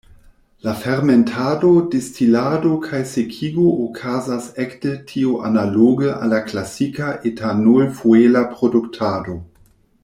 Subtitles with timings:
[0.67, 9.41] La fermentado, distilado kaj sekigo okazas ekde tio analoge al la klasika etanol-fuela produktado.